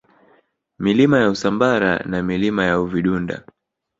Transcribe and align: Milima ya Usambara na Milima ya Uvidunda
Milima 0.79 1.19
ya 1.19 1.29
Usambara 1.29 1.99
na 1.99 2.23
Milima 2.23 2.65
ya 2.65 2.79
Uvidunda 2.81 3.43